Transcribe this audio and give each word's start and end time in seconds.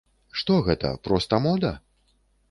Што 0.39 0.55
гэта, 0.67 0.93
проста 1.07 1.39
мода? 1.43 1.71